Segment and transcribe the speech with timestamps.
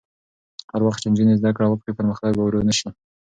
[0.71, 2.89] هر وخت چې نجونې زده کړه وکړي، پرمختګ به ورو نه شي.